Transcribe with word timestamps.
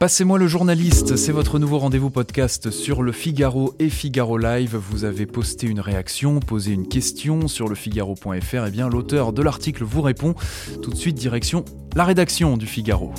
Passez-moi 0.00 0.38
le 0.38 0.46
journaliste, 0.46 1.16
c'est 1.16 1.30
votre 1.30 1.58
nouveau 1.58 1.78
rendez-vous 1.78 2.08
podcast 2.08 2.70
sur 2.70 3.02
le 3.02 3.12
Figaro 3.12 3.74
et 3.78 3.90
Figaro 3.90 4.38
Live. 4.38 4.74
Vous 4.74 5.04
avez 5.04 5.26
posté 5.26 5.66
une 5.66 5.80
réaction, 5.80 6.40
posé 6.40 6.72
une 6.72 6.88
question 6.88 7.48
sur 7.48 7.68
le 7.68 7.74
Figaro.fr. 7.74 8.32
Et 8.34 8.64
eh 8.66 8.70
bien, 8.70 8.88
l'auteur 8.88 9.34
de 9.34 9.42
l'article 9.42 9.84
vous 9.84 10.00
répond. 10.00 10.34
Tout 10.80 10.90
de 10.90 10.96
suite, 10.96 11.16
direction 11.16 11.66
la 11.94 12.04
rédaction 12.04 12.56
du 12.56 12.66
Figaro. 12.66 13.12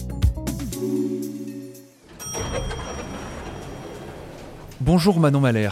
Bonjour 4.79 5.19
Manon 5.19 5.41
Malher. 5.41 5.69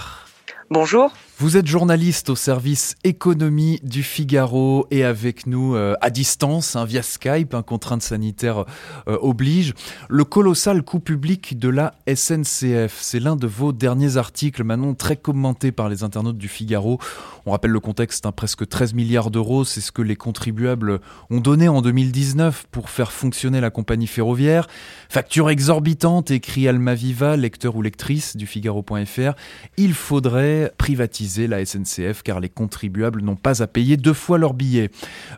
Bonjour. 0.70 1.12
Vous 1.42 1.56
êtes 1.56 1.68
journaliste 1.68 2.30
au 2.30 2.36
service 2.36 2.98
économie 3.06 3.80
du 3.82 4.04
Figaro 4.04 4.86
et 4.92 5.06
avec 5.06 5.48
nous 5.48 5.74
euh, 5.74 5.96
à 6.02 6.10
distance, 6.10 6.76
hein, 6.76 6.84
via 6.84 7.02
Skype, 7.02 7.54
un 7.54 7.62
contrainte 7.62 8.02
sanitaire 8.02 8.66
euh, 9.08 9.18
oblige. 9.22 9.74
Le 10.10 10.26
colossal 10.26 10.84
coût 10.84 11.00
public 11.00 11.58
de 11.58 11.70
la 11.70 11.94
SNCF, 12.14 13.00
c'est 13.00 13.22
l'un 13.22 13.38
de 13.38 13.48
vos 13.48 13.72
derniers 13.72 14.18
articles, 14.18 14.66
Manon, 14.66 14.96
très 14.96 15.16
commenté 15.16 15.72
par 15.72 15.88
les 15.88 16.04
internautes 16.04 16.38
du 16.38 16.50
Figaro. 16.50 17.00
On 17.46 17.52
rappelle 17.52 17.72
le 17.72 17.80
contexte, 17.80 18.26
hein, 18.26 18.34
presque 18.34 18.68
13 18.68 18.94
milliards 18.94 19.32
d'euros, 19.32 19.64
c'est 19.64 19.80
ce 19.80 19.94
que 19.94 20.02
les 20.02 20.18
contribuables 20.18 21.00
ont 21.30 21.40
donné 21.40 21.70
en 21.70 21.82
2019 21.82 22.66
pour 22.70 22.90
faire 22.90 23.14
fonctionner 23.14 23.62
la 23.62 23.70
compagnie 23.70 24.08
ferroviaire. 24.08 24.68
Facture 25.08 25.50
exorbitante, 25.50 26.32
écrit 26.32 26.68
Almaviva, 26.68 27.38
lecteur 27.38 27.78
ou 27.78 27.82
lectrice 27.82 28.36
du 28.36 28.46
Figaro.fr. 28.46 29.36
Il 29.78 29.94
faudrait 29.94 30.74
privatiser 30.78 31.29
la 31.38 31.66
SNCF 31.66 32.24
car 32.24 32.40
les 32.40 32.50
contribuables 32.50 33.22
n'ont 33.22 33.36
pas 33.36 33.62
à 33.62 33.68
payer 33.68 33.98
deux 33.98 34.14
fois 34.14 34.38
leur 34.38 34.54
billet. 34.54 34.90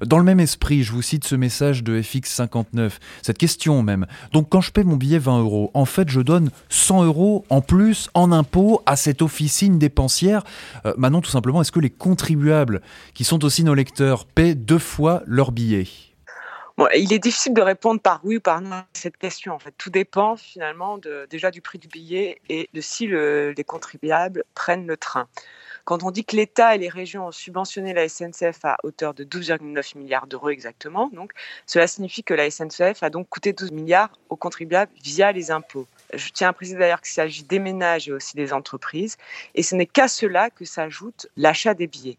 Dans 0.01 0.17
le 0.17 0.23
même 0.23 0.39
esprit, 0.39 0.83
je 0.83 0.91
vous 0.91 1.01
cite 1.01 1.25
ce 1.25 1.35
message 1.35 1.83
de 1.83 2.01
FX59, 2.01 2.91
cette 3.21 3.37
question 3.37 3.83
même. 3.83 4.05
Donc 4.31 4.49
quand 4.49 4.61
je 4.61 4.71
paie 4.71 4.83
mon 4.83 4.95
billet 4.95 5.19
20 5.19 5.41
euros, 5.41 5.71
en 5.73 5.85
fait 5.85 6.09
je 6.09 6.21
donne 6.21 6.51
100 6.69 7.03
euros 7.03 7.45
en 7.49 7.61
plus 7.61 8.09
en 8.13 8.31
impôts 8.31 8.81
à 8.85 8.95
cette 8.95 9.21
officine 9.21 9.77
dépensière. 9.77 10.43
Euh, 10.85 10.93
maintenant 10.97 11.21
tout 11.21 11.29
simplement, 11.29 11.61
est-ce 11.61 11.71
que 11.71 11.79
les 11.79 11.89
contribuables, 11.89 12.81
qui 13.13 13.23
sont 13.23 13.43
aussi 13.43 13.63
nos 13.63 13.73
lecteurs, 13.73 14.25
paient 14.25 14.55
deux 14.55 14.79
fois 14.79 15.23
leur 15.25 15.51
billet? 15.51 15.87
Il 16.95 17.13
est 17.13 17.19
difficile 17.19 17.53
de 17.53 17.61
répondre 17.61 18.01
par 18.01 18.21
oui 18.23 18.37
ou 18.37 18.39
par 18.39 18.61
non 18.61 18.71
à 18.71 18.87
cette 18.93 19.17
question. 19.17 19.53
En 19.53 19.59
fait, 19.59 19.73
tout 19.77 19.89
dépend 19.89 20.35
finalement 20.35 20.99
déjà 21.29 21.51
du 21.51 21.61
prix 21.61 21.77
du 21.77 21.87
billet 21.87 22.41
et 22.49 22.69
de 22.73 22.81
si 22.81 23.07
les 23.07 23.63
contribuables 23.65 24.43
prennent 24.55 24.87
le 24.87 24.97
train. 24.97 25.27
Quand 25.85 26.03
on 26.03 26.11
dit 26.11 26.25
que 26.25 26.35
l'État 26.35 26.75
et 26.75 26.77
les 26.77 26.89
régions 26.89 27.27
ont 27.27 27.31
subventionné 27.31 27.93
la 27.93 28.07
SNCF 28.07 28.63
à 28.63 28.77
hauteur 28.83 29.13
de 29.13 29.23
12,9 29.23 29.97
milliards 29.97 30.27
d'euros 30.27 30.49
exactement, 30.49 31.09
donc, 31.13 31.31
cela 31.65 31.87
signifie 31.87 32.23
que 32.23 32.33
la 32.33 32.49
SNCF 32.49 33.03
a 33.03 33.09
donc 33.09 33.29
coûté 33.29 33.53
12 33.53 33.71
milliards 33.71 34.11
aux 34.29 34.35
contribuables 34.35 34.91
via 35.03 35.31
les 35.31 35.51
impôts. 35.51 35.87
Je 36.13 36.29
tiens 36.31 36.49
à 36.49 36.53
préciser 36.53 36.77
d'ailleurs 36.77 37.01
qu'il 37.01 37.13
s'agit 37.13 37.43
des 37.43 37.59
ménages 37.59 38.07
et 38.07 38.11
aussi 38.11 38.35
des 38.35 38.53
entreprises, 38.53 39.17
et 39.55 39.63
ce 39.63 39.75
n'est 39.75 39.85
qu'à 39.85 40.07
cela 40.07 40.49
que 40.49 40.65
s'ajoute 40.65 41.27
l'achat 41.37 41.73
des 41.73 41.87
billets. 41.87 42.17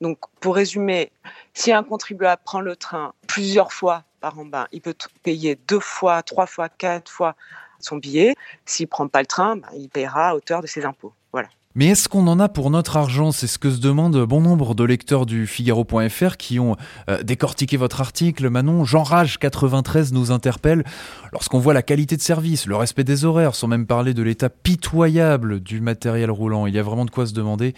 Donc, 0.00 0.18
pour 0.40 0.56
résumer, 0.56 1.12
si 1.54 1.72
un 1.72 1.82
contribuable 1.82 2.42
prend 2.44 2.60
le 2.60 2.76
train 2.76 3.14
plusieurs 3.26 3.72
fois 3.72 4.04
par 4.20 4.38
an, 4.38 4.44
ben, 4.44 4.66
il 4.72 4.80
peut 4.80 4.94
payer 5.22 5.56
deux 5.68 5.80
fois, 5.80 6.22
trois 6.22 6.46
fois, 6.46 6.68
quatre 6.68 7.10
fois 7.10 7.36
son 7.84 7.96
billet. 7.96 8.34
S'il 8.64 8.88
prend 8.88 9.06
pas 9.08 9.20
le 9.20 9.26
train, 9.26 9.56
ben, 9.56 9.68
il 9.76 9.88
paiera 9.88 10.30
à 10.30 10.34
hauteur 10.34 10.62
de 10.62 10.66
ses 10.66 10.84
impôts. 10.84 11.12
Voilà. 11.32 11.48
Mais 11.76 11.88
est-ce 11.88 12.08
qu'on 12.08 12.28
en 12.28 12.38
a 12.38 12.48
pour 12.48 12.70
notre 12.70 12.96
argent? 12.96 13.32
C'est 13.32 13.48
ce 13.48 13.58
que 13.58 13.68
se 13.68 13.80
demandent 13.80 14.24
bon 14.24 14.40
nombre 14.40 14.76
de 14.76 14.84
lecteurs 14.84 15.26
du 15.26 15.48
Figaro.fr 15.48 16.36
qui 16.36 16.60
ont 16.60 16.76
euh, 17.10 17.20
décortiqué 17.24 17.76
votre 17.76 18.00
article. 18.00 18.48
Manon, 18.48 18.84
Jean 18.84 19.02
Rage 19.02 19.40
93 19.40 20.12
nous 20.12 20.30
interpelle 20.30 20.84
lorsqu'on 21.32 21.58
voit 21.58 21.74
la 21.74 21.82
qualité 21.82 22.16
de 22.16 22.22
service, 22.22 22.66
le 22.66 22.76
respect 22.76 23.02
des 23.02 23.24
horaires, 23.24 23.56
sans 23.56 23.66
même 23.66 23.86
parler 23.86 24.14
de 24.14 24.22
l'état 24.22 24.50
pitoyable 24.50 25.58
du 25.58 25.80
matériel 25.80 26.30
roulant. 26.30 26.68
Il 26.68 26.74
y 26.74 26.78
a 26.78 26.82
vraiment 26.84 27.06
de 27.06 27.10
quoi 27.10 27.26
se 27.26 27.34
demander 27.34 27.74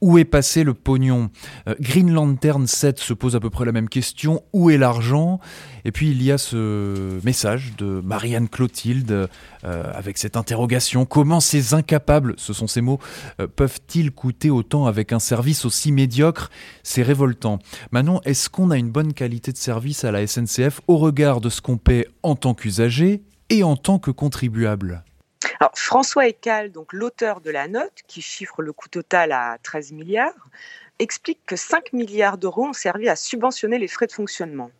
où 0.00 0.18
est 0.18 0.24
passé 0.24 0.64
le 0.64 0.74
pognon 0.74 1.30
euh, 1.68 1.74
Green 1.80 2.12
Lantern 2.12 2.66
7 2.66 2.98
se 2.98 3.14
pose 3.14 3.36
à 3.36 3.40
peu 3.40 3.50
près 3.50 3.64
la 3.64 3.72
même 3.72 3.88
question. 3.88 4.42
Où 4.52 4.70
est 4.70 4.76
l'argent? 4.76 5.40
Et 5.84 5.92
puis 5.92 6.10
il 6.10 6.22
y 6.22 6.30
a 6.30 6.38
ce 6.38 7.18
message 7.24 7.74
de 7.78 8.00
Marianne 8.04 8.48
Clotilde 8.48 9.28
euh, 9.64 9.92
avec 9.94 10.18
cette 10.18 10.36
interrogation. 10.36 11.04
Comment 11.06 11.40
ces 11.40 11.74
incapables, 11.74 12.34
ce 12.36 12.52
sont 12.52 12.66
ces 12.66 12.80
mots, 12.80 12.98
euh, 13.40 13.46
peuvent-ils 13.46 14.12
coûter 14.12 14.50
autant 14.50 14.86
avec 14.86 15.12
un 15.12 15.18
service 15.18 15.64
aussi 15.64 15.92
médiocre? 15.92 16.50
C'est 16.82 17.02
révoltant. 17.02 17.58
Manon, 17.90 18.20
est-ce 18.24 18.50
qu'on 18.50 18.70
a 18.70 18.76
une 18.76 18.90
bonne 18.90 19.14
qualité 19.14 19.52
de 19.52 19.58
service 19.58 20.04
à 20.04 20.12
la 20.12 20.26
SNCF 20.26 20.80
au 20.88 20.98
regard 20.98 21.40
de 21.40 21.48
ce 21.48 21.60
qu'on 21.60 21.78
paie 21.78 22.08
en 22.22 22.36
tant 22.36 22.54
qu'usager 22.54 23.22
et 23.50 23.62
en 23.62 23.76
tant 23.76 23.98
que 23.98 24.10
contribuable? 24.10 25.04
François 25.74 26.26
Ecal, 26.26 26.70
donc 26.70 26.92
l'auteur 26.92 27.40
de 27.40 27.50
la 27.50 27.68
note, 27.68 28.02
qui 28.06 28.22
chiffre 28.22 28.62
le 28.62 28.72
coût 28.72 28.88
total 28.88 29.32
à 29.32 29.58
13 29.62 29.92
milliards, 29.92 30.48
explique 30.98 31.40
que 31.46 31.56
5 31.56 31.92
milliards 31.92 32.38
d'euros 32.38 32.66
ont 32.66 32.72
servi 32.72 33.08
à 33.08 33.16
subventionner 33.16 33.78
les 33.78 33.88
frais 33.88 34.06
de 34.06 34.12
fonctionnement. 34.12 34.70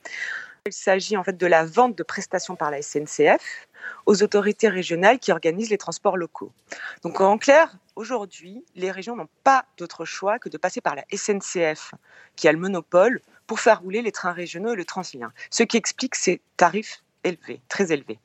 Il 0.66 0.72
s'agit 0.72 1.16
en 1.16 1.24
fait 1.24 1.36
de 1.36 1.46
la 1.46 1.66
vente 1.66 1.94
de 1.94 2.02
prestations 2.02 2.56
par 2.56 2.70
la 2.70 2.80
SNCF 2.80 3.68
aux 4.06 4.22
autorités 4.22 4.68
régionales 4.68 5.18
qui 5.18 5.30
organisent 5.30 5.68
les 5.68 5.76
transports 5.76 6.16
locaux. 6.16 6.52
Donc 7.02 7.20
en 7.20 7.36
clair, 7.36 7.76
aujourd'hui, 7.96 8.64
les 8.74 8.90
régions 8.90 9.14
n'ont 9.14 9.28
pas 9.42 9.66
d'autre 9.76 10.06
choix 10.06 10.38
que 10.38 10.48
de 10.48 10.56
passer 10.56 10.80
par 10.80 10.94
la 10.94 11.04
SNCF, 11.14 11.92
qui 12.36 12.48
a 12.48 12.52
le 12.52 12.58
monopole, 12.58 13.20
pour 13.46 13.60
faire 13.60 13.80
rouler 13.80 14.00
les 14.00 14.12
trains 14.12 14.32
régionaux 14.32 14.72
et 14.72 14.76
le 14.76 14.86
Transilien, 14.86 15.32
ce 15.50 15.64
qui 15.64 15.76
explique 15.76 16.14
ces 16.14 16.40
tarifs 16.56 17.02
élevés, 17.24 17.60
très 17.68 17.92
élevés. 17.92 18.18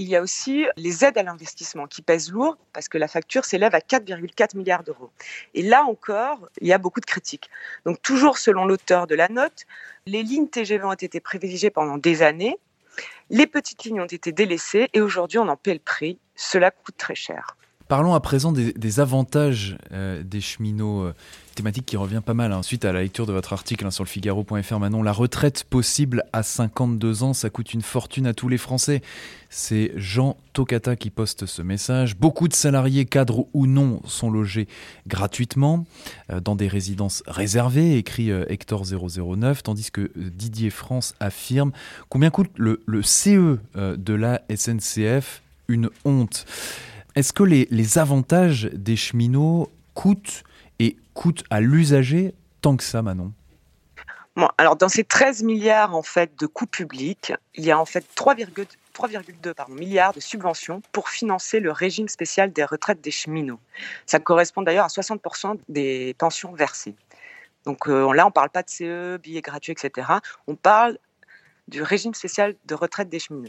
Il 0.00 0.08
y 0.08 0.14
a 0.14 0.22
aussi 0.22 0.64
les 0.76 1.04
aides 1.04 1.18
à 1.18 1.24
l'investissement 1.24 1.88
qui 1.88 2.02
pèsent 2.02 2.30
lourd 2.30 2.56
parce 2.72 2.88
que 2.88 2.98
la 2.98 3.08
facture 3.08 3.44
s'élève 3.44 3.74
à 3.74 3.80
4,4 3.80 4.56
milliards 4.56 4.84
d'euros. 4.84 5.10
Et 5.54 5.62
là 5.62 5.84
encore, 5.84 6.48
il 6.60 6.68
y 6.68 6.72
a 6.72 6.78
beaucoup 6.78 7.00
de 7.00 7.06
critiques. 7.06 7.50
Donc 7.84 8.00
toujours 8.00 8.38
selon 8.38 8.64
l'auteur 8.64 9.08
de 9.08 9.16
la 9.16 9.28
note, 9.28 9.66
les 10.06 10.22
lignes 10.22 10.48
TGV 10.48 10.84
ont 10.84 10.92
été 10.92 11.18
privilégiées 11.18 11.70
pendant 11.70 11.98
des 11.98 12.22
années, 12.22 12.56
les 13.28 13.48
petites 13.48 13.82
lignes 13.84 14.00
ont 14.00 14.06
été 14.06 14.30
délaissées 14.30 14.88
et 14.94 15.00
aujourd'hui 15.00 15.38
on 15.38 15.48
en 15.48 15.56
paie 15.56 15.74
le 15.74 15.80
prix. 15.80 16.18
Cela 16.36 16.70
coûte 16.70 16.96
très 16.96 17.16
cher. 17.16 17.56
Parlons 17.88 18.14
à 18.14 18.20
présent 18.20 18.52
des, 18.52 19.00
avantages 19.00 19.78
euh, 19.92 20.22
des 20.22 20.42
cheminots, 20.42 21.06
euh, 21.06 21.14
thématique 21.58 21.86
qui 21.86 21.96
revient 21.96 22.22
pas 22.24 22.34
mal 22.34 22.52
hein. 22.52 22.62
suite 22.62 22.84
à 22.84 22.92
la 22.92 23.02
lecture 23.02 23.26
de 23.26 23.32
votre 23.32 23.52
article 23.52 23.84
hein, 23.84 23.90
sur 23.90 24.04
le 24.04 24.08
Figaro.fr. 24.08 24.78
Manon, 24.78 25.02
la 25.02 25.10
retraite 25.10 25.64
possible 25.64 26.22
à 26.32 26.44
52 26.44 27.24
ans, 27.24 27.32
ça 27.32 27.50
coûte 27.50 27.74
une 27.74 27.82
fortune 27.82 28.28
à 28.28 28.32
tous 28.32 28.48
les 28.48 28.58
Français. 28.58 29.02
C'est 29.50 29.90
Jean 29.96 30.36
Tocata 30.52 30.94
qui 30.94 31.10
poste 31.10 31.46
ce 31.46 31.60
message. 31.60 32.16
Beaucoup 32.16 32.46
de 32.46 32.54
salariés, 32.54 33.06
cadres 33.06 33.48
ou 33.54 33.66
non, 33.66 34.00
sont 34.04 34.30
logés 34.30 34.68
gratuitement 35.08 35.84
euh, 36.30 36.38
dans 36.38 36.54
des 36.54 36.68
résidences 36.68 37.24
réservées, 37.26 37.96
écrit 37.96 38.30
Hector 38.30 38.84
009, 38.84 39.64
tandis 39.64 39.90
que 39.90 40.12
Didier 40.14 40.70
France 40.70 41.16
affirme 41.18 41.72
combien 42.08 42.30
coûte 42.30 42.50
le, 42.56 42.82
le 42.86 43.02
CE 43.02 43.58
de 43.74 44.14
la 44.14 44.42
SNCF 44.54 45.42
Une 45.66 45.90
honte. 46.04 46.46
Est-ce 47.16 47.32
que 47.32 47.42
les, 47.42 47.98
avantages 47.98 48.70
des 48.72 48.94
cheminots 48.94 49.72
coûtent 49.94 50.44
et 50.78 50.96
coûtent 51.14 51.44
à 51.50 51.60
l'usager 51.60 52.34
tant 52.60 52.76
que 52.76 52.84
ça, 52.84 53.02
Manon? 53.02 53.32
Alors 54.56 54.76
dans 54.76 54.88
ces 54.88 55.02
13 55.02 55.42
milliards 55.42 55.96
en 55.96 56.02
fait 56.02 56.38
de 56.38 56.46
coûts 56.46 56.66
publics, 56.66 57.32
il 57.54 57.64
y 57.64 57.72
a 57.72 57.78
en 57.78 57.84
fait 57.84 58.04
3,2 58.16 59.72
milliards 59.72 60.12
de 60.12 60.20
subventions 60.20 60.80
pour 60.92 61.08
financer 61.08 61.58
le 61.58 61.72
régime 61.72 62.08
spécial 62.08 62.52
des 62.52 62.64
retraites 62.64 63.00
des 63.00 63.10
cheminots. 63.10 63.58
Ça 64.06 64.20
correspond 64.20 64.62
d'ailleurs 64.62 64.84
à 64.84 64.88
60% 64.88 65.58
des 65.68 66.14
pensions 66.18 66.52
versées. 66.52 66.94
Donc 67.64 67.88
euh, 67.88 68.12
là, 68.14 68.26
on 68.26 68.28
ne 68.28 68.32
parle 68.32 68.50
pas 68.50 68.62
de 68.62 68.70
CE, 68.70 69.16
billets 69.18 69.40
gratuits, 69.40 69.72
etc. 69.72 70.06
On 70.46 70.54
parle 70.54 70.98
du 71.66 71.82
régime 71.82 72.14
spécial 72.14 72.54
de 72.66 72.74
retraite 72.74 73.08
des 73.08 73.18
cheminots. 73.18 73.48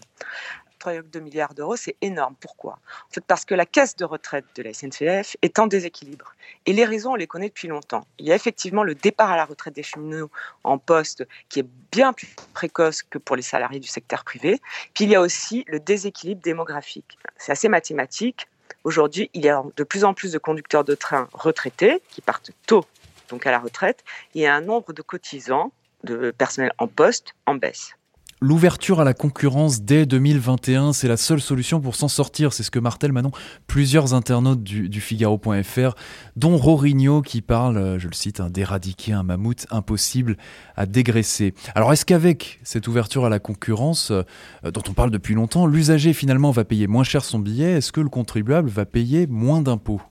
3,2 0.79 1.19
milliards 1.19 1.53
d'euros, 1.53 1.75
c'est 1.75 1.95
énorme. 2.01 2.35
Pourquoi? 2.39 2.79
En 3.09 3.13
fait, 3.13 3.23
parce 3.25 3.45
que 3.45 3.55
la 3.55 3.65
caisse 3.65 3.95
de 3.95 4.05
retraite 4.05 4.45
de 4.55 4.63
la 4.63 4.73
SNCF 4.73 5.35
est 5.41 5.59
en 5.59 5.67
déséquilibre. 5.67 6.33
Et 6.65 6.73
les 6.73 6.85
raisons, 6.85 7.11
on 7.11 7.15
les 7.15 7.27
connaît 7.27 7.49
depuis 7.49 7.67
longtemps. 7.67 8.05
Il 8.17 8.25
y 8.25 8.31
a 8.31 8.35
effectivement 8.35 8.83
le 8.83 8.95
départ 8.95 9.31
à 9.31 9.37
la 9.37 9.45
retraite 9.45 9.75
des 9.75 9.83
cheminots 9.83 10.31
en 10.63 10.77
poste 10.77 11.27
qui 11.49 11.59
est 11.59 11.67
bien 11.91 12.13
plus 12.13 12.35
précoce 12.53 13.03
que 13.03 13.17
pour 13.17 13.35
les 13.35 13.41
salariés 13.41 13.79
du 13.79 13.87
secteur 13.87 14.23
privé. 14.23 14.59
Puis 14.93 15.05
il 15.05 15.09
y 15.11 15.15
a 15.15 15.21
aussi 15.21 15.65
le 15.67 15.79
déséquilibre 15.79 16.41
démographique. 16.41 17.17
C'est 17.37 17.51
assez 17.51 17.69
mathématique. 17.69 18.47
Aujourd'hui, 18.83 19.29
il 19.33 19.43
y 19.43 19.49
a 19.49 19.63
de 19.75 19.83
plus 19.83 20.03
en 20.03 20.13
plus 20.13 20.31
de 20.31 20.37
conducteurs 20.37 20.83
de 20.83 20.95
train 20.95 21.27
retraités 21.33 22.01
qui 22.09 22.21
partent 22.21 22.51
tôt, 22.65 22.85
donc 23.29 23.45
à 23.45 23.51
la 23.51 23.59
retraite, 23.59 24.03
et 24.35 24.47
un 24.47 24.61
nombre 24.61 24.93
de 24.93 25.01
cotisants, 25.01 25.71
de 26.03 26.31
personnel 26.31 26.71
en 26.77 26.87
poste, 26.87 27.33
en 27.45 27.55
baisse. 27.55 27.95
L'ouverture 28.41 29.01
à 29.01 29.03
la 29.03 29.13
concurrence 29.13 29.81
dès 29.81 30.05
2021, 30.05 30.93
c'est 30.93 31.09
la 31.09 31.17
seule 31.17 31.41
solution 31.41 31.81
pour 31.81 31.95
s'en 31.95 32.07
sortir. 32.07 32.53
C'est 32.53 32.63
ce 32.63 32.71
que 32.71 32.79
martèlent 32.79 33.11
maintenant 33.11 33.33
plusieurs 33.67 34.13
internautes 34.13 34.63
du, 34.63 35.01
Figaro.fr, 35.01 35.93
dont 36.37 36.55
Rorigno 36.55 37.21
qui 37.21 37.41
parle, 37.41 37.77
euh, 37.77 37.99
je 37.99 38.07
le 38.07 38.13
cite, 38.13 38.39
hein, 38.39 38.49
d'éradiquer 38.49 39.11
un 39.11 39.23
mammouth 39.23 39.67
impossible 39.71 40.37
à 40.77 40.85
dégraisser. 40.85 41.53
Alors 41.75 41.91
est-ce 41.91 42.05
qu'avec 42.05 42.61
cette 42.63 42.87
ouverture 42.87 43.25
à 43.25 43.29
la 43.29 43.39
concurrence, 43.39 44.11
euh, 44.11 44.23
dont 44.63 44.83
on 44.87 44.93
parle 44.93 45.11
depuis 45.11 45.33
longtemps, 45.33 45.65
l'usager 45.65 46.13
finalement 46.13 46.51
va 46.51 46.63
payer 46.63 46.87
moins 46.87 47.03
cher 47.03 47.25
son 47.25 47.39
billet? 47.39 47.73
Est-ce 47.73 47.91
que 47.91 47.99
le 47.99 48.09
contribuable 48.09 48.69
va 48.69 48.85
payer 48.85 49.27
moins 49.27 49.61
d'impôts? 49.61 50.01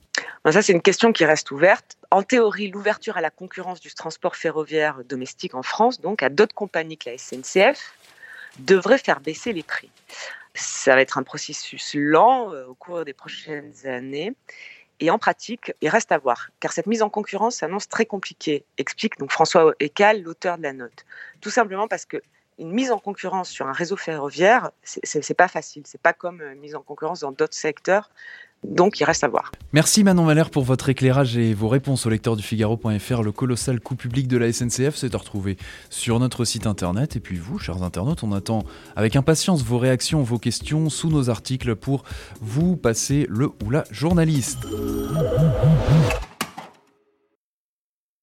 Ça, 0.50 0.60
c'est 0.60 0.72
une 0.72 0.82
question 0.82 1.12
qui 1.12 1.24
reste 1.24 1.50
ouverte. 1.50 1.96
En 2.10 2.22
théorie, 2.22 2.70
l'ouverture 2.70 3.16
à 3.16 3.22
la 3.22 3.30
concurrence 3.30 3.80
du 3.80 3.92
transport 3.92 4.36
ferroviaire 4.36 5.00
domestique 5.08 5.54
en 5.54 5.62
France, 5.62 6.00
donc 6.00 6.22
à 6.22 6.28
d'autres 6.28 6.54
compagnies 6.54 6.96
que 6.96 7.10
la 7.10 7.18
SNCF, 7.18 7.92
devrait 8.58 8.98
faire 8.98 9.20
baisser 9.20 9.52
les 9.52 9.62
prix. 9.62 9.90
Ça 10.54 10.94
va 10.94 11.00
être 11.00 11.18
un 11.18 11.22
processus 11.22 11.94
lent 11.94 12.52
euh, 12.52 12.66
au 12.66 12.74
cours 12.74 13.04
des 13.04 13.12
prochaines 13.12 13.72
années. 13.84 14.34
Et 15.00 15.10
en 15.10 15.18
pratique, 15.18 15.72
il 15.80 15.88
reste 15.88 16.10
à 16.10 16.18
voir, 16.18 16.50
car 16.58 16.72
cette 16.72 16.86
mise 16.86 17.02
en 17.02 17.08
concurrence 17.08 17.56
s'annonce 17.56 17.88
très 17.88 18.04
compliquée, 18.04 18.64
explique 18.78 19.16
donc 19.18 19.30
François 19.30 19.72
Ecal, 19.78 20.22
l'auteur 20.22 20.58
de 20.58 20.64
la 20.64 20.72
note. 20.72 21.04
Tout 21.40 21.50
simplement 21.50 21.86
parce 21.86 22.04
que 22.04 22.20
une 22.58 22.72
mise 22.72 22.90
en 22.90 22.98
concurrence 22.98 23.48
sur 23.48 23.68
un 23.68 23.72
réseau 23.72 23.96
ferroviaire, 23.96 24.72
c'est 24.82 25.34
pas 25.34 25.46
facile. 25.46 25.84
C'est 25.86 26.00
pas 26.00 26.12
comme 26.12 26.42
une 26.42 26.58
mise 26.58 26.74
en 26.74 26.82
concurrence 26.82 27.20
dans 27.20 27.30
d'autres 27.30 27.56
secteurs. 27.56 28.10
Donc 28.64 29.00
il 29.00 29.04
reste 29.04 29.24
à 29.24 29.28
voir. 29.28 29.52
Merci 29.72 30.02
Manon 30.02 30.24
Valère 30.24 30.50
pour 30.50 30.64
votre 30.64 30.88
éclairage 30.88 31.36
et 31.36 31.54
vos 31.54 31.68
réponses 31.68 32.06
au 32.06 32.10
lecteur 32.10 32.36
du 32.36 32.42
Figaro.fr. 32.42 33.22
Le 33.22 33.32
colossal 33.32 33.80
coût 33.80 33.94
public 33.94 34.28
de 34.28 34.36
la 34.36 34.52
SNCF 34.52 34.96
s'est 34.96 35.08
retrouvé 35.14 35.56
sur 35.90 36.18
notre 36.18 36.44
site 36.44 36.66
internet. 36.66 37.16
Et 37.16 37.20
puis 37.20 37.36
vous, 37.36 37.58
chers 37.58 37.82
internautes, 37.82 38.22
on 38.22 38.32
attend 38.32 38.64
avec 38.96 39.16
impatience 39.16 39.62
vos 39.62 39.78
réactions, 39.78 40.22
vos 40.22 40.38
questions 40.38 40.90
sous 40.90 41.08
nos 41.08 41.30
articles 41.30 41.76
pour 41.76 42.04
vous 42.40 42.76
passer 42.76 43.26
le 43.28 43.50
ou 43.64 43.70
la 43.70 43.84
journaliste. 43.90 44.58